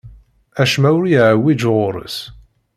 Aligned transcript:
Acemma 0.61 0.89
ur 0.99 1.05
yeɛwiǧ 1.11 1.61
ɣur-s. 1.73 2.17